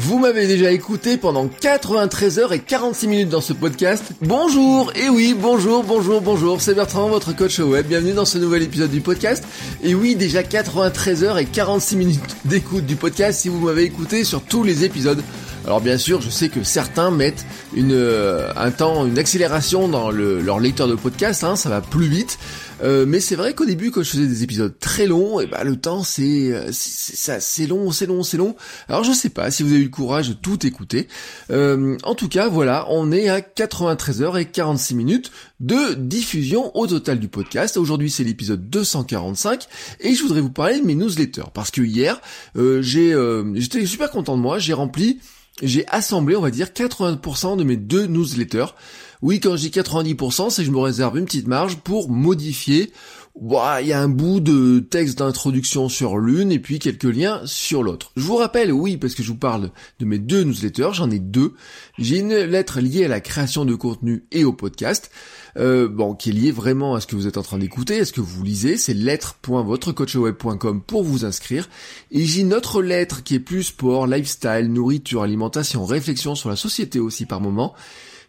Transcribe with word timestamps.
Vous 0.00 0.20
m'avez 0.20 0.46
déjà 0.46 0.70
écouté 0.70 1.16
pendant 1.16 1.48
93 1.48 2.38
heures 2.38 2.52
et 2.52 2.60
46 2.60 3.08
minutes 3.08 3.30
dans 3.30 3.40
ce 3.40 3.52
podcast. 3.52 4.12
Bonjour, 4.22 4.92
et 4.94 5.08
oui, 5.08 5.34
bonjour, 5.36 5.82
bonjour, 5.82 6.20
bonjour, 6.20 6.60
c'est 6.60 6.74
Bertrand, 6.74 7.08
votre 7.08 7.34
coach 7.34 7.58
web. 7.58 7.84
Bienvenue 7.84 8.12
dans 8.12 8.24
ce 8.24 8.38
nouvel 8.38 8.62
épisode 8.62 8.92
du 8.92 9.00
podcast. 9.00 9.42
Et 9.82 9.96
oui, 9.96 10.14
déjà 10.14 10.44
93 10.44 11.24
heures 11.24 11.38
et 11.38 11.46
46 11.46 11.96
minutes 11.96 12.36
d'écoute 12.44 12.86
du 12.86 12.94
podcast 12.94 13.40
si 13.40 13.48
vous 13.48 13.58
m'avez 13.58 13.82
écouté 13.82 14.22
sur 14.22 14.40
tous 14.40 14.62
les 14.62 14.84
épisodes. 14.84 15.20
Alors 15.64 15.80
bien 15.80 15.98
sûr, 15.98 16.20
je 16.20 16.30
sais 16.30 16.48
que 16.48 16.62
certains 16.62 17.10
mettent 17.10 17.44
une, 17.74 17.92
euh, 17.92 18.52
un 18.56 18.70
temps, 18.70 19.04
une 19.04 19.18
accélération 19.18 19.88
dans 19.88 20.12
le, 20.12 20.40
leur 20.40 20.60
lecteur 20.60 20.86
de 20.86 20.94
podcast, 20.94 21.42
hein, 21.42 21.56
ça 21.56 21.70
va 21.70 21.80
plus 21.80 22.06
vite. 22.06 22.38
Euh, 22.82 23.06
mais 23.06 23.20
c'est 23.20 23.36
vrai 23.36 23.54
qu'au 23.54 23.64
début, 23.64 23.90
quand 23.90 24.02
je 24.02 24.10
faisais 24.10 24.26
des 24.26 24.42
épisodes 24.42 24.78
très 24.78 25.06
longs, 25.06 25.40
et 25.40 25.46
ben 25.46 25.64
le 25.64 25.76
temps 25.76 26.04
c'est 26.04 26.52
euh, 26.52 26.68
ça 26.72 27.40
c'est 27.40 27.66
long, 27.66 27.90
c'est 27.90 28.06
long, 28.06 28.22
c'est 28.22 28.36
long. 28.36 28.56
Alors 28.88 29.04
je 29.04 29.12
sais 29.12 29.30
pas 29.30 29.50
si 29.50 29.62
vous 29.62 29.70
avez 29.72 29.80
eu 29.80 29.84
le 29.84 29.90
courage 29.90 30.28
de 30.28 30.34
tout 30.34 30.66
écouter. 30.66 31.08
Euh, 31.50 31.96
en 32.04 32.14
tout 32.14 32.28
cas, 32.28 32.48
voilà, 32.48 32.86
on 32.90 33.10
est 33.10 33.28
à 33.28 33.40
93 33.40 34.22
heures 34.22 34.38
et 34.38 34.46
46 34.46 34.94
minutes 34.94 35.30
de 35.60 35.94
diffusion 35.94 36.76
au 36.76 36.86
total 36.86 37.18
du 37.18 37.28
podcast. 37.28 37.76
Aujourd'hui, 37.76 38.10
c'est 38.10 38.24
l'épisode 38.24 38.68
245 38.70 39.66
et 40.00 40.14
je 40.14 40.22
voudrais 40.22 40.40
vous 40.40 40.50
parler 40.50 40.80
de 40.80 40.86
mes 40.86 40.94
newsletters 40.94 41.50
parce 41.52 41.70
que 41.70 41.82
hier, 41.82 42.20
j'ai 42.54 43.14
j'étais 43.54 43.84
super 43.86 44.10
content 44.10 44.36
de 44.36 44.42
moi, 44.42 44.58
j'ai 44.58 44.72
rempli 44.72 45.18
j'ai 45.62 45.86
assemblé, 45.88 46.36
on 46.36 46.40
va 46.40 46.50
dire, 46.50 46.68
80% 46.68 47.56
de 47.56 47.64
mes 47.64 47.76
deux 47.76 48.06
newsletters. 48.06 48.74
Oui, 49.22 49.40
quand 49.40 49.54
dis 49.54 49.70
90%, 49.70 50.50
c'est 50.50 50.62
que 50.62 50.66
je 50.66 50.72
me 50.72 50.78
réserve 50.78 51.18
une 51.18 51.24
petite 51.24 51.48
marge 51.48 51.78
pour 51.78 52.08
modifier. 52.10 52.92
Il 53.40 53.86
y 53.86 53.92
a 53.92 54.00
un 54.00 54.08
bout 54.08 54.40
de 54.40 54.80
texte 54.80 55.18
d'introduction 55.18 55.88
sur 55.88 56.18
l'une 56.18 56.50
et 56.50 56.58
puis 56.58 56.80
quelques 56.80 57.04
liens 57.04 57.40
sur 57.44 57.84
l'autre. 57.84 58.10
Je 58.16 58.22
vous 58.22 58.36
rappelle, 58.36 58.72
oui, 58.72 58.96
parce 58.96 59.14
que 59.14 59.22
je 59.22 59.28
vous 59.28 59.38
parle 59.38 59.70
de 60.00 60.04
mes 60.04 60.18
deux 60.18 60.42
newsletters, 60.42 60.90
j'en 60.92 61.10
ai 61.10 61.20
deux. 61.20 61.54
J'ai 61.98 62.18
une 62.18 62.34
lettre 62.34 62.80
liée 62.80 63.04
à 63.04 63.08
la 63.08 63.20
création 63.20 63.64
de 63.64 63.76
contenu 63.76 64.24
et 64.32 64.44
au 64.44 64.52
podcast. 64.52 65.10
Euh, 65.56 65.88
bon, 65.88 66.14
qui 66.14 66.30
est 66.30 66.32
liée 66.32 66.52
vraiment 66.52 66.94
à 66.94 67.00
ce 67.00 67.06
que 67.06 67.16
vous 67.16 67.26
êtes 67.26 67.38
en 67.38 67.42
train 67.42 67.58
d'écouter, 67.58 68.00
à 68.00 68.04
ce 68.04 68.12
que 68.12 68.20
vous 68.20 68.42
lisez, 68.44 68.76
c'est 68.76 68.94
lettre.votrecoachweb.com 68.94 70.82
pour 70.82 71.02
vous 71.02 71.24
inscrire. 71.24 71.68
Et 72.10 72.24
j'ai 72.24 72.42
une 72.42 72.54
autre 72.54 72.82
lettre 72.82 73.22
qui 73.22 73.36
est 73.36 73.40
plus 73.40 73.64
sport, 73.64 74.06
lifestyle, 74.06 74.72
nourriture, 74.72 75.22
alimentation, 75.22 75.84
réflexion 75.84 76.34
sur 76.34 76.48
la 76.48 76.56
société 76.56 77.00
aussi 77.00 77.24
par 77.26 77.40
moment, 77.40 77.74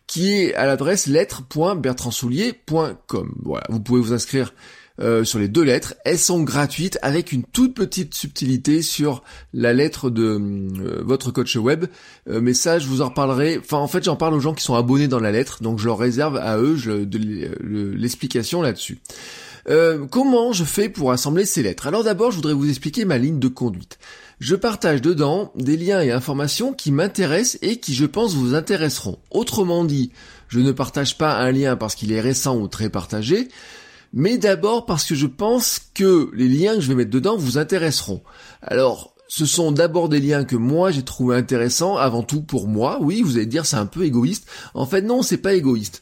qui 0.10 0.34
est 0.34 0.54
à 0.56 0.66
l'adresse 0.66 1.06
lettre.bertrandsoulier.com. 1.06 3.36
Voilà, 3.44 3.66
vous 3.70 3.80
pouvez 3.80 4.02
vous 4.02 4.12
inscrire 4.12 4.56
euh, 5.00 5.24
sur 5.24 5.38
les 5.38 5.48
deux 5.48 5.62
lettres. 5.62 5.94
Elles 6.04 6.18
sont 6.18 6.42
gratuites 6.42 6.98
avec 7.04 7.32
une 7.32 7.44
toute 7.44 7.76
petite 7.76 8.16
subtilité 8.16 8.82
sur 8.82 9.22
la 9.54 9.72
lettre 9.72 10.10
de 10.10 10.24
euh, 10.24 11.04
votre 11.06 11.30
coach 11.32 11.56
web. 11.58 11.86
Euh, 12.28 12.42
mais 12.42 12.56
ça, 12.56 12.80
je 12.80 12.88
vous 12.88 13.02
en 13.02 13.10
reparlerai. 13.10 13.60
Enfin, 13.60 13.78
en 13.78 13.88
fait, 13.88 14.04
j'en 14.04 14.16
parle 14.16 14.34
aux 14.34 14.40
gens 14.40 14.56
qui 14.56 14.64
sont 14.64 14.74
abonnés 14.74 15.08
dans 15.08 15.20
la 15.20 15.32
lettre, 15.32 15.62
donc 15.62 15.78
je 15.78 15.86
leur 15.86 16.00
réserve 16.00 16.38
à 16.38 16.58
eux 16.58 16.76
l'explication 17.62 18.64
là-dessus. 18.64 18.98
Comment 20.10 20.52
je 20.52 20.64
fais 20.64 20.90
pour 20.90 21.12
assembler 21.12 21.46
ces 21.46 21.64
lettres? 21.64 21.88
Alors 21.88 22.04
d'abord, 22.04 22.32
je 22.32 22.38
voudrais 22.38 22.54
vous 22.54 22.70
expliquer 22.70 23.06
ma 23.06 23.18
ligne 23.18 23.40
de 23.40 23.48
conduite. 23.48 24.00
Je 24.40 24.56
partage 24.56 25.02
dedans 25.02 25.52
des 25.56 25.78
liens 25.78 26.02
et 26.02 26.12
informations 26.12 26.74
qui 26.74 26.92
m'intéressent 26.92 27.60
et 27.62 27.78
qui 27.78 27.94
je 27.94 28.06
pense 28.06 28.36
vous 28.36 28.56
intéresseront. 28.56 29.20
Autrement 29.32 29.84
dit, 29.84 30.12
je 30.48 30.60
ne 30.60 30.72
partage 30.72 31.18
pas 31.18 31.38
un 31.38 31.52
lien 31.52 31.76
parce 31.76 31.94
qu'il 31.94 32.12
est 32.12 32.22
récent 32.22 32.58
ou 32.58 32.68
très 32.68 32.90
partagé, 32.90 33.50
mais 34.14 34.38
d'abord 34.38 34.86
parce 34.86 35.04
que 35.04 35.14
je 35.14 35.28
pense 35.28 35.80
que 35.94 36.32
les 36.34 36.48
liens 36.48 36.76
que 36.76 36.82
je 36.82 36.88
vais 36.88 36.96
mettre 36.96 37.12
dedans 37.12 37.38
vous 37.38 37.58
intéresseront. 37.58 38.22
Alors, 38.62 39.14
ce 39.28 39.46
sont 39.46 39.72
d'abord 39.72 40.10
des 40.10 40.20
liens 40.20 40.46
que 40.46 40.56
moi 40.56 40.90
j'ai 40.90 41.04
trouvé 41.04 41.36
intéressants, 41.36 41.98
avant 41.98 42.24
tout 42.24 42.42
pour 42.42 42.68
moi. 42.68 42.98
Oui, 43.02 43.22
vous 43.22 43.36
allez 43.36 43.46
dire 43.46 43.66
c'est 43.66 43.76
un 43.76 43.86
peu 43.86 44.04
égoïste. 44.06 44.48
En 44.74 44.88
fait, 44.88 45.02
non, 45.02 45.22
c'est 45.22 45.38
pas 45.38 45.54
égoïste. 45.54 46.02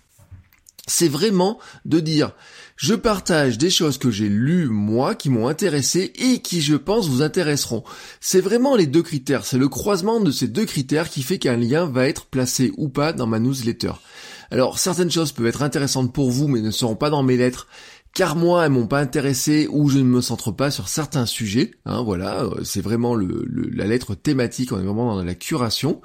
C'est 0.88 1.10
vraiment 1.10 1.60
de 1.86 2.00
dire, 2.00 2.32
je 2.78 2.96
partage 2.96 3.58
des 3.58 3.70
choses 3.70 3.98
que 3.98 4.10
j'ai 4.10 4.30
lues 4.30 4.70
moi, 4.70 5.16
qui 5.16 5.30
m'ont 5.30 5.48
intéressé 5.48 6.14
et 6.16 6.40
qui 6.40 6.62
je 6.62 6.76
pense 6.76 7.10
vous 7.10 7.22
intéresseront. 7.22 7.84
C'est 8.22 8.40
vraiment 8.40 8.76
les 8.76 8.88
deux 8.88 9.04
critères, 9.04 9.46
c'est 9.46 9.58
le 9.58 9.68
croisement 9.68 10.22
de 10.22 10.32
ces 10.32 10.48
deux 10.48 10.66
critères 10.66 11.10
qui 11.10 11.24
fait 11.24 11.40
qu'un 11.40 11.58
lien 11.58 11.86
va 11.86 12.08
être 12.08 12.26
placé 12.26 12.72
ou 12.78 12.88
pas 12.88 13.12
dans 13.12 13.28
ma 13.28 13.40
newsletter. 13.40 13.92
Alors 14.50 14.80
certaines 14.80 15.12
choses 15.12 15.34
peuvent 15.34 15.48
être 15.48 15.62
intéressantes 15.62 16.14
pour 16.14 16.32
vous 16.32 16.48
mais 16.48 16.62
ne 16.62 16.72
seront 16.72 16.96
pas 16.96 17.10
dans 17.10 17.22
mes 17.22 17.36
lettres 17.36 17.68
car 18.14 18.36
moi 18.36 18.66
elles 18.66 18.72
m'ont 18.72 18.88
pas 18.88 19.00
intéressé 19.02 19.68
ou 19.70 19.90
je 19.90 19.98
ne 20.00 20.04
me 20.04 20.22
centre 20.22 20.52
pas 20.52 20.72
sur 20.72 20.88
certains 20.88 21.26
sujets. 21.26 21.72
Hein, 21.86 22.02
voilà, 22.02 22.44
euh, 22.44 22.64
c'est 22.64 22.82
vraiment 22.82 23.16
la 23.16 23.86
lettre 23.86 24.16
thématique, 24.16 24.72
on 24.72 24.80
est 24.80 24.84
vraiment 24.84 25.16
dans 25.16 25.24
la 25.24 25.36
curation. 25.36 26.02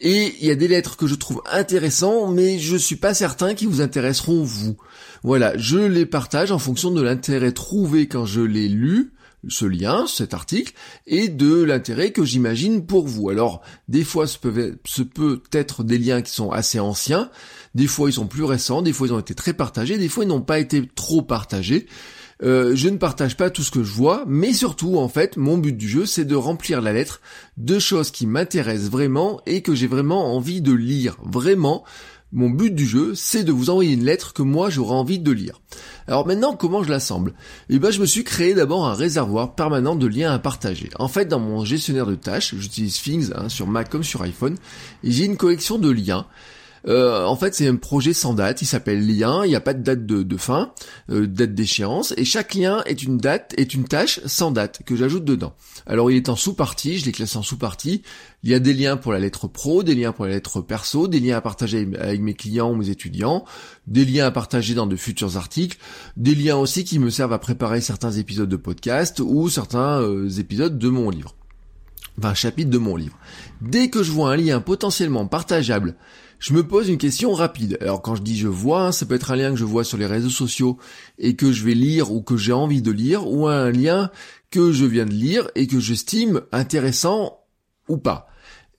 Et 0.00 0.34
il 0.40 0.46
y 0.46 0.50
a 0.50 0.54
des 0.54 0.68
lettres 0.68 0.96
que 0.96 1.06
je 1.06 1.14
trouve 1.14 1.42
intéressantes, 1.50 2.34
mais 2.34 2.58
je 2.58 2.76
suis 2.76 2.96
pas 2.96 3.12
certain 3.12 3.54
qu'ils 3.54 3.68
vous 3.68 3.82
intéresseront 3.82 4.42
vous. 4.42 4.76
Voilà, 5.22 5.56
je 5.58 5.78
les 5.78 6.06
partage 6.06 6.52
en 6.52 6.58
fonction 6.58 6.90
de 6.90 7.02
l'intérêt 7.02 7.52
trouvé 7.52 8.08
quand 8.08 8.24
je 8.24 8.40
l'ai 8.40 8.68
lu, 8.68 9.12
ce 9.48 9.66
lien, 9.66 10.06
cet 10.06 10.32
article, 10.32 10.72
et 11.06 11.28
de 11.28 11.62
l'intérêt 11.62 12.12
que 12.12 12.24
j'imagine 12.24 12.86
pour 12.86 13.06
vous. 13.06 13.28
Alors, 13.28 13.60
des 13.88 14.04
fois, 14.04 14.26
ce 14.26 14.38
peut, 14.38 14.78
ce 14.86 15.02
peut 15.02 15.42
être 15.52 15.84
des 15.84 15.98
liens 15.98 16.22
qui 16.22 16.32
sont 16.32 16.50
assez 16.50 16.80
anciens, 16.80 17.30
des 17.74 17.86
fois 17.86 18.08
ils 18.08 18.14
sont 18.14 18.26
plus 18.26 18.44
récents, 18.44 18.80
des 18.80 18.94
fois 18.94 19.06
ils 19.06 19.12
ont 19.12 19.20
été 19.20 19.34
très 19.34 19.52
partagés, 19.52 19.98
des 19.98 20.08
fois 20.08 20.24
ils 20.24 20.28
n'ont 20.28 20.40
pas 20.40 20.58
été 20.58 20.88
trop 20.94 21.22
partagés. 21.22 21.86
Euh, 22.42 22.74
je 22.74 22.88
ne 22.88 22.96
partage 22.96 23.36
pas 23.36 23.50
tout 23.50 23.62
ce 23.62 23.70
que 23.70 23.82
je 23.82 23.92
vois, 23.92 24.24
mais 24.26 24.52
surtout, 24.52 24.96
en 24.96 25.08
fait, 25.08 25.36
mon 25.36 25.58
but 25.58 25.76
du 25.76 25.88
jeu, 25.88 26.06
c'est 26.06 26.24
de 26.24 26.34
remplir 26.34 26.80
la 26.80 26.92
lettre 26.92 27.20
de 27.56 27.78
choses 27.78 28.10
qui 28.10 28.26
m'intéressent 28.26 28.90
vraiment 28.90 29.40
et 29.46 29.62
que 29.62 29.74
j'ai 29.74 29.86
vraiment 29.86 30.34
envie 30.34 30.62
de 30.62 30.72
lire. 30.72 31.16
Vraiment, 31.22 31.84
mon 32.32 32.48
but 32.48 32.74
du 32.74 32.86
jeu, 32.86 33.14
c'est 33.14 33.42
de 33.42 33.52
vous 33.52 33.70
envoyer 33.70 33.92
une 33.92 34.04
lettre 34.04 34.32
que 34.32 34.42
moi 34.42 34.70
j'aurais 34.70 34.94
envie 34.94 35.18
de 35.18 35.32
lire. 35.32 35.60
Alors 36.06 36.26
maintenant, 36.26 36.54
comment 36.54 36.82
je 36.82 36.90
l'assemble? 36.90 37.34
Eh 37.68 37.78
ben, 37.78 37.90
je 37.90 38.00
me 38.00 38.06
suis 38.06 38.24
créé 38.24 38.54
d'abord 38.54 38.86
un 38.86 38.94
réservoir 38.94 39.54
permanent 39.54 39.96
de 39.96 40.06
liens 40.06 40.32
à 40.32 40.38
partager. 40.38 40.90
En 40.98 41.08
fait, 41.08 41.26
dans 41.26 41.40
mon 41.40 41.64
gestionnaire 41.64 42.06
de 42.06 42.14
tâches, 42.14 42.54
j'utilise 42.56 43.00
Things 43.02 43.32
hein, 43.34 43.48
sur 43.48 43.66
Mac 43.66 43.90
comme 43.90 44.04
sur 44.04 44.22
iPhone, 44.22 44.56
et 45.02 45.10
j'ai 45.10 45.24
une 45.24 45.36
collection 45.36 45.78
de 45.78 45.90
liens 45.90 46.26
euh, 46.88 47.24
en 47.24 47.36
fait, 47.36 47.54
c'est 47.54 47.68
un 47.68 47.76
projet 47.76 48.12
sans 48.12 48.34
date. 48.34 48.62
Il 48.62 48.66
s'appelle 48.66 49.06
lien. 49.06 49.44
Il 49.44 49.48
n'y 49.48 49.56
a 49.56 49.60
pas 49.60 49.74
de 49.74 49.82
date 49.82 50.06
de, 50.06 50.36
fin, 50.36 50.72
euh, 51.10 51.26
date 51.26 51.54
d'échéance, 51.54 52.14
et 52.16 52.24
chaque 52.24 52.54
lien 52.54 52.82
est 52.86 53.02
une 53.02 53.18
date, 53.18 53.54
est 53.56 53.74
une 53.74 53.84
tâche 53.84 54.20
sans 54.26 54.50
date 54.50 54.82
que 54.84 54.96
j'ajoute 54.96 55.24
dedans. 55.24 55.54
Alors, 55.86 56.10
il 56.10 56.16
est 56.16 56.28
en 56.28 56.36
sous-partie. 56.36 56.98
Je 56.98 57.06
l'ai 57.06 57.12
classé 57.12 57.36
en 57.36 57.42
sous-partie. 57.42 58.02
Il 58.42 58.50
y 58.50 58.54
a 58.54 58.58
des 58.58 58.72
liens 58.72 58.96
pour 58.96 59.12
la 59.12 59.18
lettre 59.18 59.48
pro, 59.48 59.82
des 59.82 59.94
liens 59.94 60.12
pour 60.12 60.24
la 60.24 60.32
lettre 60.32 60.60
perso, 60.60 61.08
des 61.08 61.20
liens 61.20 61.36
à 61.36 61.40
partager 61.40 61.88
avec 61.98 62.20
mes 62.20 62.34
clients 62.34 62.70
ou 62.70 62.76
mes 62.76 62.88
étudiants, 62.88 63.44
des 63.86 64.04
liens 64.04 64.26
à 64.26 64.30
partager 64.30 64.74
dans 64.74 64.86
de 64.86 64.96
futurs 64.96 65.36
articles, 65.36 65.78
des 66.16 66.34
liens 66.34 66.56
aussi 66.56 66.84
qui 66.84 66.98
me 66.98 67.10
servent 67.10 67.34
à 67.34 67.38
préparer 67.38 67.80
certains 67.80 68.12
épisodes 68.12 68.48
de 68.48 68.56
podcast 68.56 69.20
ou 69.20 69.48
certains 69.50 70.00
euh, 70.00 70.28
épisodes 70.30 70.78
de 70.78 70.88
mon 70.88 71.10
livre. 71.10 71.34
Enfin, 72.18 72.34
chapitre 72.34 72.70
de 72.70 72.78
mon 72.78 72.96
livre. 72.96 73.16
Dès 73.60 73.88
que 73.88 74.02
je 74.02 74.10
vois 74.10 74.32
un 74.32 74.36
lien 74.36 74.60
potentiellement 74.60 75.26
partageable 75.26 75.94
je 76.40 76.54
me 76.54 76.66
pose 76.66 76.88
une 76.88 76.98
question 76.98 77.32
rapide. 77.32 77.78
Alors 77.80 78.02
quand 78.02 78.16
je 78.16 78.22
dis 78.22 78.36
je 78.36 78.48
vois, 78.48 78.92
ça 78.92 79.06
peut 79.06 79.14
être 79.14 79.30
un 79.30 79.36
lien 79.36 79.50
que 79.50 79.56
je 79.56 79.64
vois 79.64 79.84
sur 79.84 79.98
les 79.98 80.06
réseaux 80.06 80.30
sociaux 80.30 80.78
et 81.18 81.36
que 81.36 81.52
je 81.52 81.64
vais 81.64 81.74
lire 81.74 82.10
ou 82.10 82.22
que 82.22 82.36
j'ai 82.36 82.52
envie 82.52 82.82
de 82.82 82.90
lire, 82.90 83.28
ou 83.30 83.46
un 83.46 83.70
lien 83.70 84.10
que 84.50 84.72
je 84.72 84.86
viens 84.86 85.04
de 85.04 85.12
lire 85.12 85.48
et 85.54 85.66
que 85.66 85.78
j'estime 85.78 86.40
intéressant 86.50 87.44
ou 87.88 87.98
pas. 87.98 88.26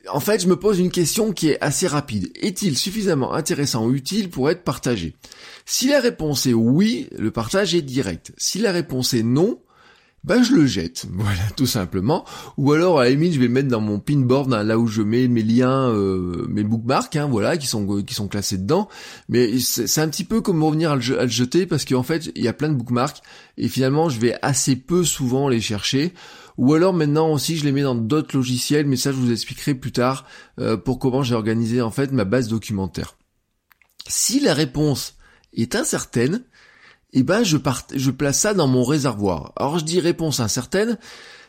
En 0.09 0.19
fait, 0.19 0.41
je 0.41 0.47
me 0.47 0.55
pose 0.55 0.79
une 0.79 0.89
question 0.89 1.31
qui 1.31 1.49
est 1.49 1.61
assez 1.61 1.85
rapide. 1.85 2.31
Est-il 2.35 2.75
suffisamment 2.75 3.33
intéressant 3.33 3.85
ou 3.85 3.93
utile 3.93 4.31
pour 4.31 4.49
être 4.49 4.63
partagé? 4.63 5.15
Si 5.67 5.87
la 5.87 5.99
réponse 5.99 6.47
est 6.47 6.53
oui, 6.53 7.07
le 7.15 7.29
partage 7.29 7.75
est 7.75 7.83
direct. 7.83 8.33
Si 8.37 8.57
la 8.57 8.71
réponse 8.71 9.13
est 9.13 9.21
non, 9.21 9.59
ben 10.23 10.43
je 10.43 10.53
le 10.53 10.67
jette, 10.67 11.07
voilà, 11.13 11.41
tout 11.55 11.65
simplement. 11.65 12.25
Ou 12.57 12.73
alors 12.73 12.99
à 12.99 13.05
la 13.05 13.09
limite, 13.09 13.33
je 13.33 13.39
vais 13.39 13.47
le 13.47 13.53
mettre 13.53 13.69
dans 13.69 13.81
mon 13.81 13.99
pinboard, 13.99 14.49
là 14.51 14.77
où 14.77 14.85
je 14.85 15.01
mets 15.01 15.27
mes 15.27 15.41
liens, 15.41 15.89
euh, 15.89 16.45
mes 16.47 16.63
bookmarks, 16.63 17.15
hein, 17.15 17.27
voilà, 17.27 17.57
qui 17.57 17.67
sont 17.67 18.03
qui 18.03 18.13
sont 18.13 18.27
classés 18.27 18.57
dedans. 18.57 18.87
Mais 19.29 19.59
c'est 19.59 20.01
un 20.01 20.09
petit 20.09 20.23
peu 20.23 20.41
comme 20.41 20.63
revenir 20.63 20.91
à 20.91 20.95
le, 20.95 21.27
jeter 21.27 21.65
parce 21.65 21.85
qu'en 21.85 22.03
fait, 22.03 22.31
il 22.35 22.43
y 22.43 22.47
a 22.47 22.53
plein 22.53 22.69
de 22.69 22.75
bookmarks 22.75 23.21
et 23.57 23.67
finalement, 23.67 24.09
je 24.09 24.19
vais 24.19 24.37
assez 24.41 24.75
peu 24.75 25.03
souvent 25.03 25.49
les 25.49 25.61
chercher. 25.61 26.13
Ou 26.57 26.73
alors 26.73 26.93
maintenant 26.93 27.31
aussi, 27.31 27.57
je 27.57 27.63
les 27.63 27.71
mets 27.71 27.81
dans 27.81 27.95
d'autres 27.95 28.35
logiciels, 28.37 28.85
mais 28.85 28.97
ça, 28.97 29.11
je 29.11 29.17
vous 29.17 29.31
expliquerai 29.31 29.73
plus 29.73 29.91
tard 29.91 30.25
euh, 30.59 30.77
pour 30.77 30.99
comment 30.99 31.23
j'ai 31.23 31.33
organisé 31.33 31.81
en 31.81 31.91
fait 31.91 32.11
ma 32.11 32.25
base 32.25 32.47
documentaire. 32.47 33.17
Si 34.07 34.39
la 34.39 34.53
réponse 34.53 35.15
est 35.53 35.75
incertaine, 35.75 36.43
et 37.13 37.23
ben 37.23 37.43
je, 37.43 37.57
je 37.95 38.11
place 38.11 38.39
ça 38.39 38.53
dans 38.53 38.67
mon 38.67 38.83
réservoir. 38.83 39.53
Alors 39.55 39.79
je 39.79 39.85
dis 39.85 39.99
réponse 39.99 40.39
incertaine, 40.39 40.97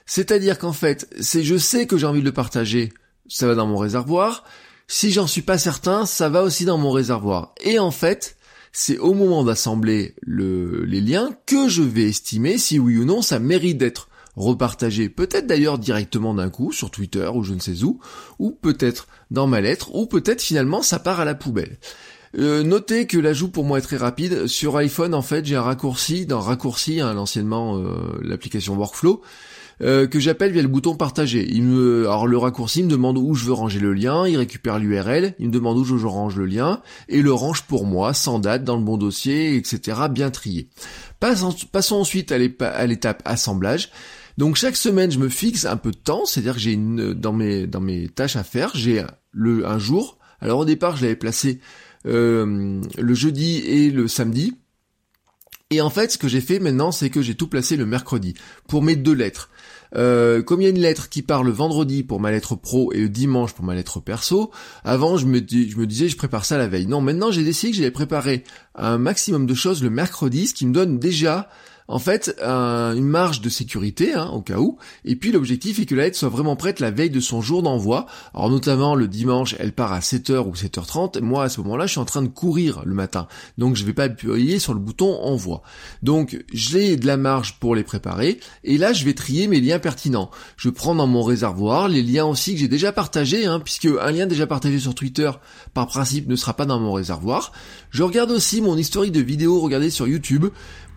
c'est-à-dire 0.06 0.58
qu'en 0.58 0.72
fait, 0.72 1.08
c'est 1.20 1.44
je 1.44 1.56
sais 1.56 1.86
que 1.86 1.96
j'ai 1.96 2.06
envie 2.06 2.20
de 2.20 2.24
le 2.26 2.32
partager, 2.32 2.92
ça 3.28 3.46
va 3.46 3.54
dans 3.54 3.66
mon 3.66 3.76
réservoir. 3.76 4.44
Si 4.88 5.12
j'en 5.12 5.26
suis 5.26 5.42
pas 5.42 5.58
certain, 5.58 6.06
ça 6.06 6.28
va 6.28 6.42
aussi 6.42 6.64
dans 6.64 6.78
mon 6.78 6.90
réservoir. 6.90 7.54
Et 7.60 7.78
en 7.78 7.90
fait, 7.90 8.36
c'est 8.72 8.98
au 8.98 9.14
moment 9.14 9.44
d'assembler 9.44 10.14
le, 10.22 10.84
les 10.84 11.00
liens 11.00 11.30
que 11.46 11.68
je 11.68 11.82
vais 11.82 12.08
estimer 12.08 12.58
si 12.58 12.78
oui 12.78 12.96
ou 12.98 13.04
non 13.04 13.22
ça 13.22 13.38
mérite 13.38 13.78
d'être 13.78 14.08
repartagé, 14.34 15.10
peut-être 15.10 15.46
d'ailleurs 15.46 15.78
directement 15.78 16.32
d'un 16.34 16.48
coup 16.48 16.72
sur 16.72 16.90
Twitter 16.90 17.28
ou 17.32 17.42
je 17.42 17.52
ne 17.52 17.60
sais 17.60 17.82
où, 17.82 18.00
ou 18.38 18.50
peut-être 18.50 19.06
dans 19.30 19.46
ma 19.46 19.60
lettre, 19.60 19.94
ou 19.94 20.06
peut-être 20.06 20.40
finalement 20.40 20.82
ça 20.82 20.98
part 20.98 21.20
à 21.20 21.26
la 21.26 21.34
poubelle. 21.34 21.78
Euh, 22.38 22.62
notez 22.62 23.06
que 23.06 23.18
l'ajout 23.18 23.48
pour 23.48 23.64
moi 23.64 23.78
est 23.78 23.82
très 23.82 23.96
rapide. 23.96 24.46
Sur 24.46 24.76
iPhone, 24.76 25.14
en 25.14 25.22
fait, 25.22 25.44
j'ai 25.44 25.56
un 25.56 25.62
raccourci, 25.62 26.26
dans 26.26 26.40
raccourci, 26.40 27.00
hein, 27.00 27.12
l'anciennement 27.12 27.76
euh, 27.76 28.18
l'application 28.22 28.74
Workflow, 28.74 29.20
euh, 29.82 30.06
que 30.06 30.18
j'appelle 30.18 30.52
via 30.52 30.62
le 30.62 30.68
bouton 30.68 30.94
partager. 30.94 31.46
Il 31.50 31.64
me, 31.64 32.02
alors 32.02 32.26
le 32.26 32.38
raccourci 32.38 32.82
me 32.82 32.88
demande 32.88 33.18
où 33.18 33.34
je 33.34 33.44
veux 33.44 33.52
ranger 33.52 33.80
le 33.80 33.92
lien, 33.92 34.26
il 34.26 34.36
récupère 34.36 34.78
l'URL, 34.78 35.34
il 35.38 35.48
me 35.48 35.52
demande 35.52 35.76
où 35.76 35.84
je 35.84 36.06
range 36.06 36.36
le 36.36 36.46
lien, 36.46 36.80
et 37.08 37.20
le 37.20 37.32
range 37.32 37.62
pour 37.62 37.84
moi, 37.84 38.14
sans 38.14 38.38
date, 38.38 38.64
dans 38.64 38.76
le 38.76 38.82
bon 38.82 38.96
dossier, 38.96 39.56
etc., 39.56 40.02
bien 40.10 40.30
trié. 40.30 40.68
Passons, 41.20 41.54
ensuite 41.96 42.32
à 42.32 42.38
l'étape 42.86 43.22
assemblage. 43.24 43.90
Donc 44.38 44.56
chaque 44.56 44.76
semaine, 44.76 45.10
je 45.10 45.18
me 45.18 45.28
fixe 45.28 45.66
un 45.66 45.76
peu 45.76 45.90
de 45.90 45.96
temps, 45.96 46.24
c'est-à-dire 46.24 46.54
que 46.54 46.60
j'ai 46.60 46.76
dans 46.76 47.32
mes 47.32 48.08
tâches 48.08 48.36
à 48.36 48.44
faire, 48.44 48.70
j'ai 48.74 49.04
le 49.32 49.66
un 49.66 49.78
jour. 49.78 50.18
Alors 50.40 50.60
au 50.60 50.64
départ, 50.64 50.96
je 50.96 51.02
l'avais 51.02 51.16
placé 51.16 51.60
le 52.04 53.14
jeudi 53.14 53.58
et 53.58 53.90
le 53.90 54.08
samedi. 54.08 54.54
Et 55.72 55.80
en 55.80 55.88
fait, 55.88 56.12
ce 56.12 56.18
que 56.18 56.28
j'ai 56.28 56.42
fait 56.42 56.58
maintenant, 56.58 56.92
c'est 56.92 57.08
que 57.08 57.22
j'ai 57.22 57.34
tout 57.34 57.46
placé 57.48 57.76
le 57.76 57.86
mercredi 57.86 58.34
pour 58.68 58.82
mes 58.82 58.94
deux 58.94 59.14
lettres. 59.14 59.48
Euh, 59.94 60.42
comme 60.42 60.60
il 60.60 60.64
y 60.64 60.66
a 60.66 60.70
une 60.70 60.78
lettre 60.78 61.08
qui 61.08 61.22
part 61.22 61.42
le 61.42 61.50
vendredi 61.50 62.02
pour 62.02 62.20
ma 62.20 62.30
lettre 62.30 62.56
pro 62.56 62.92
et 62.92 62.98
le 62.98 63.08
dimanche 63.08 63.52
pour 63.54 63.64
ma 63.64 63.74
lettre 63.74 64.00
perso, 64.00 64.50
avant 64.84 65.16
je 65.16 65.26
me 65.26 65.40
disais 65.40 66.08
je 66.08 66.16
prépare 66.16 66.44
ça 66.44 66.58
la 66.58 66.68
veille. 66.68 66.86
Non, 66.86 67.00
maintenant 67.00 67.30
j'ai 67.30 67.44
décidé 67.44 67.72
que 67.72 67.78
j'allais 67.78 67.90
préparer 67.90 68.44
un 68.74 68.98
maximum 68.98 69.46
de 69.46 69.54
choses 69.54 69.82
le 69.82 69.90
mercredi, 69.90 70.46
ce 70.46 70.54
qui 70.54 70.66
me 70.66 70.72
donne 70.72 70.98
déjà 70.98 71.48
en 71.92 71.98
fait 71.98 72.34
une 72.40 73.06
marge 73.06 73.42
de 73.42 73.50
sécurité 73.50 74.14
hein, 74.14 74.30
au 74.32 74.40
cas 74.40 74.58
où. 74.58 74.78
Et 75.04 75.14
puis 75.14 75.30
l'objectif 75.30 75.78
est 75.78 75.84
que 75.84 75.94
la 75.94 76.04
lettre 76.04 76.16
soit 76.16 76.30
vraiment 76.30 76.56
prête 76.56 76.80
la 76.80 76.90
veille 76.90 77.10
de 77.10 77.20
son 77.20 77.42
jour 77.42 77.62
d'envoi. 77.62 78.06
Alors 78.34 78.48
notamment 78.48 78.94
le 78.94 79.08
dimanche, 79.08 79.54
elle 79.58 79.72
part 79.72 79.92
à 79.92 80.00
7h 80.00 80.48
ou 80.48 80.54
7h30. 80.54 81.20
Moi 81.20 81.44
à 81.44 81.48
ce 81.50 81.60
moment-là, 81.60 81.86
je 81.86 81.92
suis 81.92 82.00
en 82.00 82.06
train 82.06 82.22
de 82.22 82.28
courir 82.28 82.82
le 82.86 82.94
matin. 82.94 83.28
Donc 83.58 83.76
je 83.76 83.84
vais 83.84 83.92
pas 83.92 84.04
appuyer 84.04 84.58
sur 84.58 84.72
le 84.72 84.80
bouton 84.80 85.18
envoi. 85.22 85.62
Donc 86.02 86.42
j'ai 86.52 86.96
de 86.96 87.06
la 87.06 87.18
marge 87.18 87.58
pour 87.60 87.74
les 87.76 87.84
préparer. 87.84 88.40
Et 88.64 88.78
là, 88.78 88.94
je 88.94 89.04
vais 89.04 89.14
trier 89.14 89.46
mes 89.46 89.60
liens 89.60 89.78
pertinents. 89.78 90.30
Je 90.56 90.70
prends 90.70 90.94
dans 90.94 91.06
mon 91.06 91.22
réservoir 91.22 91.88
les 91.88 92.02
liens 92.02 92.24
aussi 92.24 92.54
que 92.54 92.60
j'ai 92.60 92.68
déjà 92.68 92.92
partagés, 92.92 93.44
hein, 93.44 93.60
puisque 93.60 93.88
un 94.00 94.10
lien 94.10 94.26
déjà 94.26 94.46
partagé 94.46 94.78
sur 94.78 94.94
Twitter, 94.94 95.30
par 95.74 95.88
principe, 95.88 96.26
ne 96.26 96.36
sera 96.36 96.54
pas 96.54 96.64
dans 96.64 96.80
mon 96.80 96.92
réservoir. 96.92 97.52
Je 97.90 98.02
regarde 98.02 98.30
aussi 98.30 98.62
mon 98.62 98.78
historique 98.78 99.12
de 99.12 99.20
vidéos 99.20 99.60
regardées 99.60 99.90
sur 99.90 100.08
YouTube 100.08 100.46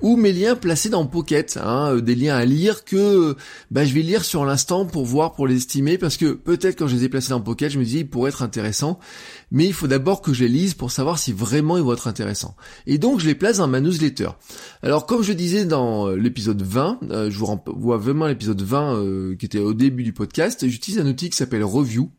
ou 0.05 0.17
mes 0.17 0.31
liens 0.31 0.55
placés 0.55 0.89
dans 0.89 1.03
Pocket, 1.07 1.57
hein, 1.59 1.95
euh, 1.95 1.99
des 1.99 2.13
liens 2.13 2.35
à 2.35 2.45
lire 2.45 2.85
que 2.85 3.35
bah, 3.71 3.85
je 3.85 3.93
vais 3.95 4.03
lire 4.03 4.23
sur 4.23 4.45
l'instant 4.45 4.85
pour 4.85 5.03
voir, 5.03 5.33
pour 5.33 5.47
les 5.47 5.55
estimer, 5.55 5.97
parce 5.97 6.15
que 6.15 6.33
peut-être 6.33 6.77
quand 6.77 6.87
je 6.87 6.95
les 6.95 7.05
ai 7.05 7.09
placés 7.09 7.31
dans 7.31 7.41
Pocket, 7.41 7.71
je 7.71 7.79
me 7.79 7.83
dis 7.83 8.01
ils 8.01 8.07
pourraient 8.07 8.29
être 8.29 8.43
intéressants, 8.43 8.99
mais 9.49 9.65
il 9.65 9.73
faut 9.73 9.87
d'abord 9.87 10.21
que 10.21 10.31
je 10.31 10.43
les 10.43 10.49
lise 10.49 10.75
pour 10.75 10.91
savoir 10.91 11.17
si 11.17 11.33
vraiment 11.33 11.75
ils 11.77 11.83
vont 11.83 11.93
être 11.93 12.07
intéressants. 12.07 12.55
Et 12.85 12.99
donc 12.99 13.19
je 13.19 13.25
les 13.25 13.33
place 13.33 13.57
dans 13.57 13.67
ma 13.67 13.81
newsletter. 13.81 14.29
Alors 14.83 15.07
comme 15.07 15.23
je 15.23 15.33
disais 15.33 15.65
dans 15.65 16.07
euh, 16.07 16.15
l'épisode 16.15 16.61
20, 16.61 16.99
euh, 17.09 17.31
je 17.31 17.39
vous 17.39 17.47
renvoie 17.47 17.97
vraiment 17.97 18.27
l'épisode 18.27 18.61
20 18.61 19.37
qui 19.39 19.47
était 19.47 19.57
au 19.57 19.73
début 19.73 20.03
du 20.03 20.13
podcast, 20.13 20.67
j'utilise 20.67 20.99
un 20.99 21.07
outil 21.07 21.31
qui 21.31 21.35
s'appelle 21.35 21.63
Review. 21.63 22.11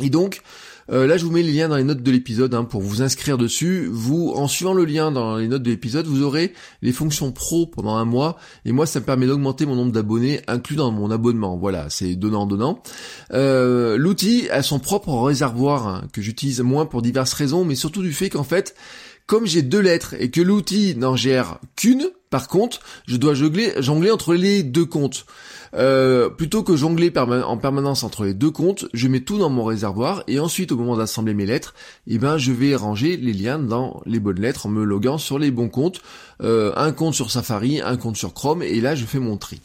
Et 0.00 0.10
donc, 0.10 0.42
euh, 0.90 1.06
là, 1.06 1.16
je 1.16 1.24
vous 1.24 1.30
mets 1.30 1.42
les 1.42 1.52
liens 1.52 1.68
dans 1.68 1.76
les 1.76 1.84
notes 1.84 2.02
de 2.02 2.10
l'épisode 2.10 2.54
hein, 2.54 2.64
pour 2.64 2.80
vous 2.80 3.02
inscrire 3.02 3.38
dessus. 3.38 3.88
Vous, 3.90 4.32
en 4.34 4.46
suivant 4.48 4.72
le 4.72 4.84
lien 4.84 5.10
dans 5.10 5.36
les 5.36 5.48
notes 5.48 5.62
de 5.62 5.70
l'épisode, 5.70 6.06
vous 6.06 6.22
aurez 6.22 6.52
les 6.82 6.92
fonctions 6.92 7.32
pro 7.32 7.66
pendant 7.66 7.96
un 7.96 8.04
mois. 8.04 8.36
Et 8.64 8.72
moi, 8.72 8.86
ça 8.86 9.00
me 9.00 9.04
permet 9.04 9.26
d'augmenter 9.26 9.66
mon 9.66 9.74
nombre 9.74 9.92
d'abonnés 9.92 10.40
inclus 10.46 10.76
dans 10.76 10.90
mon 10.90 11.10
abonnement. 11.10 11.56
Voilà, 11.56 11.90
c'est 11.90 12.14
donnant 12.14 12.46
donnant. 12.46 12.82
Euh, 13.32 13.96
L'outil 13.96 14.48
a 14.50 14.62
son 14.62 14.78
propre 14.78 15.12
réservoir 15.22 15.88
hein, 15.88 16.04
que 16.12 16.22
j'utilise 16.22 16.60
moins 16.60 16.86
pour 16.86 17.02
diverses 17.02 17.32
raisons, 17.32 17.64
mais 17.64 17.74
surtout 17.74 18.02
du 18.02 18.12
fait 18.12 18.30
qu'en 18.30 18.44
fait, 18.44 18.74
comme 19.26 19.46
j'ai 19.46 19.62
deux 19.62 19.80
lettres 19.80 20.14
et 20.18 20.30
que 20.30 20.40
l'outil 20.40 20.94
n'en 20.96 21.16
gère 21.16 21.58
qu'une, 21.74 22.08
par 22.30 22.48
contre, 22.48 22.80
je 23.08 23.16
dois 23.16 23.34
jongler, 23.34 23.72
jongler 23.78 24.10
entre 24.10 24.34
les 24.34 24.62
deux 24.62 24.84
comptes. 24.84 25.26
Euh, 25.74 26.28
plutôt 26.28 26.62
que 26.62 26.76
jongler 26.76 27.12
en 27.16 27.56
permanence 27.56 28.04
entre 28.04 28.24
les 28.24 28.34
deux 28.34 28.50
comptes, 28.50 28.86
je 28.92 29.08
mets 29.08 29.20
tout 29.20 29.38
dans 29.38 29.50
mon 29.50 29.64
réservoir 29.64 30.22
et 30.26 30.38
ensuite 30.38 30.72
au 30.72 30.76
moment 30.76 30.96
d'assembler 30.96 31.34
mes 31.34 31.46
lettres, 31.46 31.74
eh 32.06 32.18
ben 32.18 32.38
je 32.38 32.52
vais 32.52 32.74
ranger 32.74 33.16
les 33.16 33.32
liens 33.32 33.58
dans 33.58 34.02
les 34.06 34.20
bonnes 34.20 34.40
lettres 34.40 34.66
en 34.66 34.68
me 34.68 34.84
loguant 34.84 35.18
sur 35.18 35.38
les 35.38 35.50
bons 35.50 35.68
comptes. 35.68 36.00
Euh, 36.42 36.72
un 36.76 36.92
compte 36.92 37.14
sur 37.14 37.30
Safari, 37.30 37.80
un 37.80 37.96
compte 37.96 38.16
sur 38.16 38.34
Chrome 38.34 38.62
et 38.62 38.80
là 38.80 38.94
je 38.94 39.04
fais 39.04 39.18
mon 39.18 39.36
tri. 39.36 39.60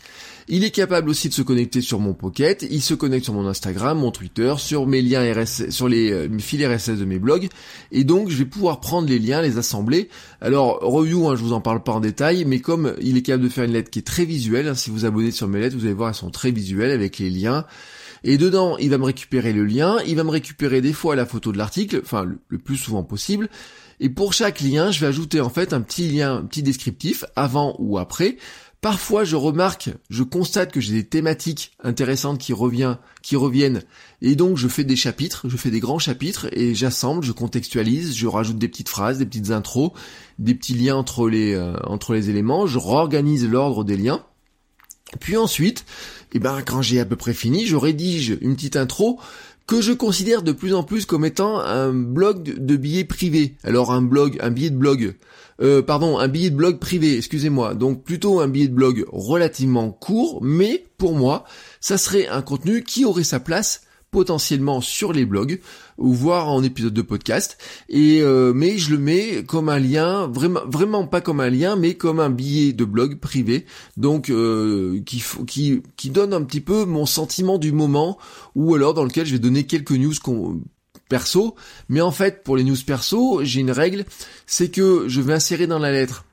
Il 0.54 0.66
est 0.66 0.72
capable 0.72 1.10
aussi 1.10 1.30
de 1.30 1.34
se 1.34 1.42
connecter 1.42 1.80
sur 1.80 2.02
mon 2.02 2.14
Pocket, 2.14 2.68
il 2.70 2.82
se 2.82 2.94
connecte 2.94 3.24
sur 3.24 3.34
mon 3.34 3.48
Instagram, 3.48 3.98
mon 3.98 4.12
Twitter, 4.12 4.54
sur 4.58 4.86
mes 4.86 5.02
liens 5.02 5.24
RSS, 5.34 5.70
sur 5.70 5.88
les 5.88 6.12
euh, 6.12 6.40
fils 6.40 6.68
RSS 6.68 7.00
de 7.00 7.06
mes 7.06 7.20
blogs, 7.20 7.48
et 7.94 8.04
donc 8.04 8.30
je 8.30 8.36
vais 8.36 8.44
pouvoir 8.44 8.82
prendre 8.82 9.08
les 9.08 9.18
liens, 9.18 9.42
les 9.42 9.58
assembler. 9.58 10.10
Alors 10.42 10.80
review, 10.82 11.30
hein, 11.30 11.38
je 11.38 11.42
vous 11.42 11.54
en 11.54 11.62
parle 11.62 11.82
pas 11.84 11.94
en 11.94 12.02
détail, 12.02 12.44
mais 12.44 12.60
comme 12.60 12.96
il 13.02 13.16
est 13.16 13.22
capable 13.22 13.46
de 13.46 13.50
faire 13.50 13.64
une 13.64 13.72
lettre 13.72 13.90
qui 13.90 14.00
est 14.00 14.02
très 14.06 14.26
visuelle, 14.26 14.68
hein, 14.68 14.76
si 14.76 14.90
vous 14.90 15.06
abonnez 15.06 15.32
sur 15.32 15.48
mes 15.48 15.62
lettres, 15.62 15.78
vous 15.78 15.86
allez 15.86 15.94
voir 15.94 16.10
elles 16.10 16.16
sont 16.16 16.32
très 16.32 16.52
visuelles 16.52 16.92
avec 16.92 17.18
les 17.18 17.30
liens. 17.30 17.66
Et 18.26 18.38
dedans, 18.38 18.78
il 18.78 18.90
va 18.90 18.98
me 18.98 19.06
récupérer 19.06 19.54
le 19.54 19.64
lien, 19.64 20.00
il 20.06 20.18
va 20.18 20.26
me 20.26 20.32
récupérer 20.32 20.82
des 20.82 20.94
fois 20.94 21.16
la 21.16 21.26
photo 21.26 21.54
de 21.54 21.58
l'article, 21.58 22.02
enfin 22.04 22.26
le 22.26 22.58
plus 22.58 22.76
souvent 22.76 23.04
possible. 23.04 23.48
Et 24.02 24.10
pour 24.10 24.34
chaque 24.34 24.62
lien, 24.62 24.92
je 24.92 25.00
vais 25.00 25.08
ajouter 25.08 25.42
en 25.42 25.50
fait 25.50 25.74
un 25.74 25.82
petit 25.82 26.10
lien, 26.10 26.38
un 26.38 26.44
petit 26.44 26.64
descriptif 26.64 27.24
avant 27.36 27.76
ou 27.78 28.00
après 28.00 28.38
Parfois, 28.82 29.24
je 29.24 29.36
remarque, 29.36 29.92
je 30.10 30.24
constate 30.24 30.72
que 30.72 30.82
j'ai 30.82 30.94
des 30.94 31.04
thématiques 31.04 31.74
intéressantes 31.84 32.40
qui, 32.40 32.52
qui 33.22 33.36
reviennent, 33.36 33.84
et 34.24 34.36
donc 34.36 34.58
je 34.58 34.68
fais 34.68 34.84
des 34.84 34.96
chapitres, 34.96 35.48
je 35.48 35.56
fais 35.56 35.70
des 35.70 35.80
grands 35.80 36.00
chapitres, 36.00 36.48
et 36.52 36.74
j'assemble, 36.74 37.24
je 37.24 37.32
contextualise, 37.32 38.16
je 38.16 38.26
rajoute 38.26 38.58
des 38.58 38.68
petites 38.68 38.90
phrases, 38.90 39.20
des 39.20 39.28
petites 39.28 39.52
intros, 39.52 39.92
des 40.40 40.56
petits 40.56 40.74
liens 40.74 40.96
entre 40.96 41.30
les, 41.30 41.54
euh, 41.54 41.76
éléments, 42.10 42.66
je 42.66 42.80
réorganise 42.80 43.48
l'ordre 43.48 43.84
des 43.84 43.98
liens, 43.98 44.26
puis 45.20 45.38
ensuite, 45.38 45.86
eh 46.34 46.40
ben, 46.40 46.64
quand 46.66 46.82
j'ai 46.82 47.00
à 47.00 47.06
peu 47.06 47.16
près 47.16 47.34
fini, 47.34 47.68
je 47.68 47.76
rédige 47.76 48.38
une 48.42 48.56
petite 48.56 48.78
intro 48.78 49.20
que 49.72 49.80
je 49.80 49.94
considère 49.94 50.42
de 50.42 50.52
plus 50.52 50.74
en 50.74 50.84
plus 50.84 51.06
comme 51.06 51.24
étant 51.24 51.62
un 51.62 51.94
blog 51.94 52.44
de 52.44 52.76
billets 52.76 53.06
privés. 53.06 53.56
Alors 53.64 53.94
un 53.94 54.02
blog, 54.02 54.38
un 54.42 54.52
billet 54.52 54.70
de 54.70 54.76
blog, 54.76 55.16
euh, 55.62 55.82
pardon, 55.82 56.20
un 56.20 56.28
billet 56.28 56.50
de 56.50 56.58
blog 56.58 56.78
privé, 56.78 57.16
excusez-moi. 57.16 57.74
Donc 57.74 58.04
plutôt 58.04 58.42
un 58.42 58.50
billet 58.50 58.68
de 58.68 58.74
blog 58.74 59.06
relativement 59.14 59.90
court, 59.90 60.40
mais 60.44 60.84
pour 60.98 61.14
moi, 61.14 61.46
ça 61.80 61.98
serait 61.98 62.28
un 62.28 62.42
contenu 62.42 62.84
qui 62.84 63.06
aurait 63.06 63.24
sa 63.24 63.40
place 63.40 63.84
potentiellement 64.12 64.82
sur 64.82 65.14
les 65.14 65.26
blogs 65.26 65.62
ou 65.98 66.14
voire 66.14 66.50
en 66.50 66.62
épisode 66.64 66.94
de 66.94 67.02
podcast. 67.02 67.58
Et 67.88 68.22
euh, 68.22 68.52
mais 68.54 68.78
je 68.78 68.92
le 68.92 68.98
mets 68.98 69.46
comme 69.46 69.70
un 69.70 69.80
lien 69.80 70.28
vraiment 70.28 70.62
vraiment 70.68 71.08
pas 71.08 71.22
comme 71.22 71.40
un 71.40 71.50
lien 71.50 71.78
mais 71.78 71.96
comme 71.96 72.20
un 72.20 72.30
billet 72.30 72.74
de 72.74 72.84
blog 72.84 73.20
privé. 73.20 73.66
Donc 73.96 74.30
euh, 74.30 75.02
qui 75.06 75.24
qui 75.48 75.82
qui 75.96 76.10
donne 76.10 76.34
un 76.34 76.44
petit 76.44 76.60
peu 76.60 76.84
mon 76.84 77.06
sentiment 77.06 77.58
du 77.58 77.72
moment 77.72 78.18
ou 78.54 78.76
alors 78.76 78.94
dans 78.94 79.06
lequel 79.06 79.26
je 79.26 79.32
vais 79.32 79.40
donner 79.40 79.66
quelques 79.66 79.92
news 79.92 80.14
perso, 81.08 81.56
mais 81.88 82.02
en 82.02 82.12
fait 82.12 82.44
pour 82.44 82.58
les 82.58 82.66
news 82.66 82.78
perso, 82.86 83.40
j'ai 83.44 83.62
une 83.62 83.72
règle, 83.72 84.06
c'est 84.46 84.70
que 84.70 85.08
je 85.08 85.22
vais 85.22 85.34
insérer 85.34 85.68
dans 85.68 85.80
la 85.80 85.92
lettre 85.92 86.26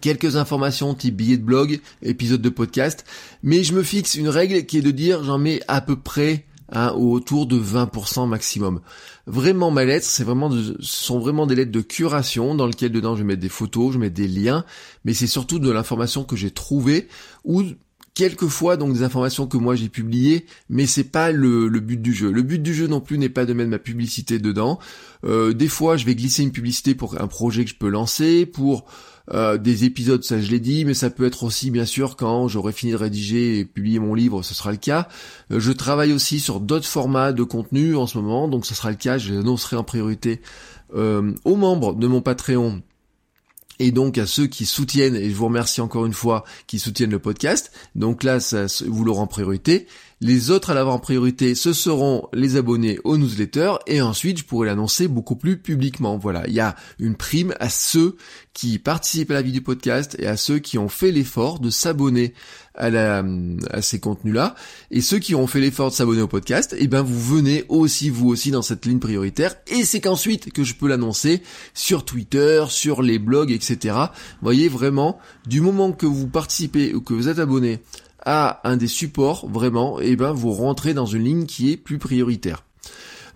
quelques 0.00 0.36
informations 0.36 0.94
type 0.94 1.16
billet 1.16 1.38
de 1.38 1.42
blog, 1.42 1.80
épisode 2.02 2.42
de 2.42 2.50
podcast, 2.50 3.04
mais 3.42 3.64
je 3.64 3.72
me 3.72 3.82
fixe 3.82 4.14
une 4.14 4.28
règle 4.28 4.66
qui 4.66 4.78
est 4.78 4.82
de 4.82 4.90
dire 4.90 5.24
j'en 5.24 5.38
mets 5.38 5.60
à 5.66 5.80
peu 5.80 5.96
près 5.96 6.44
hein, 6.70 6.92
autour 6.92 7.46
de 7.46 7.58
20% 7.58 8.28
maximum. 8.28 8.80
Vraiment 9.26 9.70
ma 9.70 9.84
lettre, 9.84 10.06
c'est 10.06 10.24
vraiment 10.24 10.50
ce 10.50 10.74
sont 10.80 11.18
vraiment 11.18 11.46
des 11.46 11.54
lettres 11.54 11.72
de 11.72 11.80
curation 11.80 12.54
dans 12.54 12.66
lesquelles 12.66 12.92
dedans 12.92 13.14
je 13.14 13.22
vais 13.22 13.26
mettre 13.26 13.40
des 13.40 13.48
photos, 13.48 13.92
je 13.92 13.98
mets 13.98 14.10
des 14.10 14.28
liens, 14.28 14.64
mais 15.04 15.14
c'est 15.14 15.26
surtout 15.26 15.58
de 15.58 15.70
l'information 15.70 16.24
que 16.24 16.36
j'ai 16.36 16.50
trouvée 16.50 17.08
ou 17.44 17.62
quelquefois 18.18 18.76
donc 18.76 18.94
des 18.94 19.04
informations 19.04 19.46
que 19.46 19.56
moi 19.56 19.76
j'ai 19.76 19.88
publiées, 19.88 20.44
mais 20.68 20.86
c'est 20.86 21.04
pas 21.04 21.30
le, 21.30 21.68
but 21.78 22.02
du 22.02 22.12
jeu. 22.12 22.32
Le 22.32 22.42
but 22.42 22.60
du 22.60 22.74
jeu 22.74 22.88
non 22.88 23.00
plus 23.00 23.16
n'est 23.16 23.28
pas 23.28 23.46
de 23.46 23.52
mettre 23.52 23.70
ma 23.70 23.78
publicité 23.78 24.40
dedans. 24.40 24.80
Euh, 25.24 25.52
des 25.52 25.68
fois, 25.68 25.96
je 25.96 26.04
vais 26.04 26.16
glisser 26.16 26.42
une 26.42 26.50
publicité 26.50 26.96
pour 26.96 27.20
un 27.20 27.28
projet 27.28 27.62
que 27.62 27.70
je 27.70 27.76
peux 27.76 27.88
lancer, 27.88 28.44
pour 28.44 28.86
euh, 29.32 29.56
des 29.56 29.84
épisodes, 29.84 30.24
ça 30.24 30.40
je 30.40 30.50
l'ai 30.50 30.58
dit, 30.58 30.84
mais 30.84 30.94
ça 30.94 31.10
peut 31.10 31.26
être 31.26 31.44
aussi 31.44 31.70
bien 31.70 31.84
sûr 31.84 32.16
quand 32.16 32.48
j'aurai 32.48 32.72
fini 32.72 32.90
de 32.90 32.96
rédiger 32.96 33.60
et 33.60 33.64
publier 33.64 34.00
mon 34.00 34.14
livre, 34.14 34.42
ce 34.42 34.52
sera 34.52 34.72
le 34.72 34.78
cas. 34.78 35.06
Euh, 35.52 35.60
je 35.60 35.70
travaille 35.70 36.12
aussi 36.12 36.40
sur 36.40 36.58
d'autres 36.58 36.88
formats 36.88 37.32
de 37.32 37.44
contenu 37.44 37.94
en 37.94 38.08
ce 38.08 38.18
moment, 38.18 38.48
donc 38.48 38.66
ce 38.66 38.74
sera 38.74 38.90
le 38.90 38.96
cas, 38.96 39.18
je 39.18 39.32
l'annoncerai 39.32 39.76
en 39.76 39.84
priorité 39.84 40.40
aux 40.94 41.56
membres 41.56 41.94
de 41.94 42.06
mon 42.06 42.22
Patreon 42.22 42.80
et 43.78 43.90
donc 43.90 44.18
à 44.18 44.26
ceux 44.26 44.46
qui 44.46 44.66
soutiennent, 44.66 45.16
et 45.16 45.30
je 45.30 45.34
vous 45.34 45.46
remercie 45.46 45.80
encore 45.80 46.06
une 46.06 46.12
fois, 46.12 46.44
qui 46.66 46.78
soutiennent 46.78 47.10
le 47.10 47.18
podcast. 47.18 47.72
Donc 47.94 48.24
là, 48.24 48.40
ça, 48.40 48.66
vous 48.86 49.04
l'aurez 49.04 49.20
en 49.20 49.26
priorité. 49.26 49.86
Les 50.20 50.50
autres 50.50 50.70
à 50.70 50.74
l'avoir 50.74 50.96
en 50.96 50.98
priorité, 50.98 51.54
ce 51.54 51.72
seront 51.72 52.28
les 52.32 52.56
abonnés 52.56 52.98
aux 53.04 53.16
newsletters 53.16 53.74
et 53.86 54.00
ensuite 54.00 54.38
je 54.38 54.44
pourrai 54.44 54.66
l'annoncer 54.66 55.06
beaucoup 55.06 55.36
plus 55.36 55.58
publiquement. 55.58 56.18
Voilà, 56.18 56.42
il 56.48 56.54
y 56.54 56.60
a 56.60 56.74
une 56.98 57.14
prime 57.14 57.54
à 57.60 57.68
ceux 57.68 58.16
qui 58.52 58.80
participent 58.80 59.30
à 59.30 59.34
la 59.34 59.42
vie 59.42 59.52
du 59.52 59.62
podcast 59.62 60.16
et 60.18 60.26
à 60.26 60.36
ceux 60.36 60.58
qui 60.58 60.76
ont 60.76 60.88
fait 60.88 61.12
l'effort 61.12 61.60
de 61.60 61.70
s'abonner 61.70 62.34
à, 62.74 63.22
ces 63.80 64.00
contenus-là. 64.00 64.56
Et 64.90 65.02
ceux 65.02 65.20
qui 65.20 65.36
ont 65.36 65.46
fait 65.46 65.60
l'effort 65.60 65.90
de 65.90 65.94
s'abonner 65.94 66.22
au 66.22 66.26
podcast, 66.26 66.74
eh 66.76 66.88
ben 66.88 67.02
vous 67.02 67.36
venez 67.36 67.64
aussi, 67.68 68.10
vous 68.10 68.28
aussi, 68.28 68.50
dans 68.50 68.62
cette 68.62 68.86
ligne 68.86 68.98
prioritaire. 68.98 69.54
Et 69.68 69.84
c'est 69.84 70.00
qu'ensuite 70.00 70.52
que 70.52 70.64
je 70.64 70.74
peux 70.74 70.88
l'annoncer 70.88 71.42
sur 71.74 72.04
Twitter, 72.04 72.64
sur 72.68 73.02
les 73.02 73.20
blogs, 73.20 73.52
etc. 73.52 73.94
Vous 73.94 74.42
voyez 74.42 74.68
vraiment, 74.68 75.18
du 75.46 75.60
moment 75.60 75.92
que 75.92 76.06
vous 76.06 76.26
participez 76.26 76.92
ou 76.92 77.00
que 77.00 77.14
vous 77.14 77.28
êtes 77.28 77.38
abonné 77.38 77.80
à 78.30 78.60
un 78.64 78.76
des 78.76 78.88
supports, 78.88 79.48
vraiment, 79.48 80.02
et 80.02 80.10
eh 80.10 80.16
ben 80.16 80.32
vous 80.32 80.52
rentrez 80.52 80.92
dans 80.92 81.06
une 81.06 81.24
ligne 81.24 81.46
qui 81.46 81.72
est 81.72 81.78
plus 81.78 81.96
prioritaire. 81.96 82.62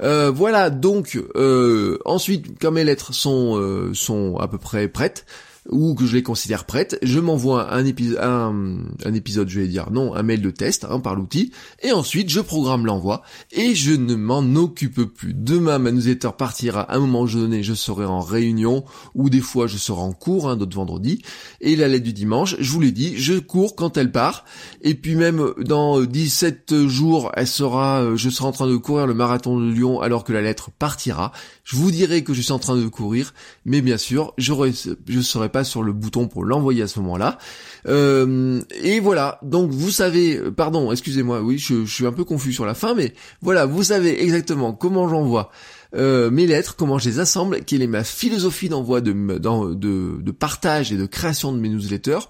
Euh, 0.02 0.30
voilà, 0.30 0.68
donc 0.68 1.18
euh, 1.34 1.98
ensuite, 2.04 2.58
comme 2.58 2.74
mes 2.74 2.84
lettres 2.84 3.14
sont, 3.14 3.56
euh, 3.56 3.94
sont 3.94 4.36
à 4.36 4.48
peu 4.48 4.58
près 4.58 4.88
prêtes, 4.88 5.24
ou 5.70 5.94
que 5.94 6.06
je 6.06 6.14
les 6.16 6.22
considère 6.22 6.64
prêtes, 6.64 6.98
je 7.02 7.20
m'envoie 7.20 7.72
un, 7.72 7.84
épisode, 7.84 8.18
un, 8.20 9.14
épisode, 9.14 9.48
je 9.48 9.60
vais 9.60 9.68
dire 9.68 9.90
non, 9.90 10.14
un 10.14 10.22
mail 10.22 10.42
de 10.42 10.50
test 10.50 10.86
hein, 10.88 11.00
par 11.00 11.14
l'outil, 11.14 11.52
et 11.82 11.92
ensuite 11.92 12.28
je 12.30 12.40
programme 12.40 12.86
l'envoi, 12.86 13.22
et 13.52 13.74
je 13.74 13.92
ne 13.92 14.14
m'en 14.14 14.42
occupe 14.56 15.02
plus. 15.04 15.34
Demain, 15.34 15.78
ma 15.78 15.92
newsletter 15.92 16.30
partira 16.36 16.82
à 16.82 16.96
un 16.96 17.00
moment 17.00 17.24
donné, 17.24 17.62
je 17.62 17.74
serai 17.74 18.04
en 18.04 18.20
réunion, 18.20 18.84
ou 19.14 19.30
des 19.30 19.40
fois 19.40 19.66
je 19.66 19.76
serai 19.76 20.00
en 20.00 20.12
cours, 20.12 20.50
hein, 20.50 20.56
d'autres 20.56 20.76
vendredis, 20.76 21.22
et 21.60 21.76
la 21.76 21.88
lettre 21.88 22.04
du 22.04 22.12
dimanche, 22.12 22.56
je 22.58 22.70
vous 22.70 22.80
l'ai 22.80 22.92
dit, 22.92 23.16
je 23.16 23.34
cours 23.38 23.76
quand 23.76 23.96
elle 23.96 24.10
part, 24.10 24.44
et 24.82 24.94
puis 24.94 25.14
même 25.14 25.52
dans 25.58 26.00
17 26.00 26.88
jours, 26.88 27.30
elle 27.34 27.46
sera, 27.46 28.02
euh, 28.02 28.16
je 28.16 28.30
serai 28.30 28.46
en 28.46 28.52
train 28.52 28.66
de 28.66 28.76
courir 28.76 29.06
le 29.06 29.14
marathon 29.14 29.58
de 29.58 29.70
Lyon 29.70 30.00
alors 30.00 30.24
que 30.24 30.32
la 30.32 30.42
lettre 30.42 30.70
partira. 30.70 31.32
Je 31.64 31.76
vous 31.76 31.90
dirai 31.90 32.24
que 32.24 32.34
je 32.34 32.40
suis 32.40 32.52
en 32.52 32.58
train 32.58 32.76
de 32.76 32.86
courir, 32.88 33.34
mais 33.64 33.80
bien 33.80 33.96
sûr, 33.96 34.34
je 34.38 35.20
serai 35.20 35.51
pas 35.52 35.64
sur 35.64 35.82
le 35.82 35.92
bouton 35.92 36.26
pour 36.26 36.44
l'envoyer 36.44 36.82
à 36.82 36.88
ce 36.88 36.98
moment-là. 37.00 37.38
Euh, 37.86 38.60
et 38.82 39.00
voilà, 39.00 39.38
donc 39.42 39.70
vous 39.70 39.90
savez, 39.90 40.40
pardon, 40.56 40.90
excusez-moi, 40.90 41.42
oui, 41.42 41.58
je, 41.58 41.84
suis 41.84 42.06
un 42.06 42.12
peu 42.12 42.24
confus 42.24 42.52
sur 42.52 42.66
la 42.66 42.74
fin, 42.74 42.94
mais 42.94 43.14
voilà, 43.40 43.66
vous 43.66 43.84
savez 43.84 44.22
exactement 44.22 44.72
comment 44.72 45.08
j'envoie 45.08 45.50
euh, 45.94 46.30
mes 46.30 46.46
lettres, 46.46 46.74
comment 46.76 46.98
je 46.98 47.08
les 47.08 47.18
assemble, 47.18 47.60
quelle 47.64 47.82
est 47.82 47.86
ma 47.86 48.04
philosophie 48.04 48.68
d'envoi, 48.68 49.00
de, 49.00 49.12
de, 49.12 50.20
de 50.20 50.30
partage 50.30 50.92
et 50.92 50.96
de 50.96 51.06
création 51.06 51.52
de 51.52 51.58
mes 51.58 51.68
newsletters. 51.68 52.28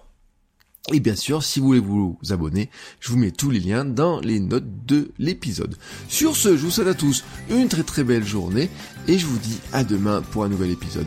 Et 0.90 0.98
bien 0.98 1.14
sûr, 1.14 1.44
si 1.44 1.60
vous 1.60 1.66
voulez 1.66 1.78
vous 1.78 2.18
abonner, 2.30 2.68
je 2.98 3.10
vous 3.10 3.16
mets 3.16 3.30
tous 3.30 3.50
les 3.50 3.60
liens 3.60 3.84
dans 3.84 4.18
les 4.18 4.40
notes 4.40 4.84
de 4.84 5.12
l'épisode. 5.18 5.76
Sur 6.08 6.36
ce, 6.36 6.56
je 6.56 6.64
vous 6.64 6.72
souhaite 6.72 6.88
à 6.88 6.94
tous 6.94 7.24
une 7.50 7.68
très 7.68 7.84
très 7.84 8.02
belle 8.02 8.26
journée 8.26 8.68
et 9.06 9.16
je 9.16 9.26
vous 9.26 9.38
dis 9.38 9.60
à 9.72 9.84
demain 9.84 10.22
pour 10.32 10.42
un 10.42 10.48
nouvel 10.48 10.70
épisode. 10.70 11.06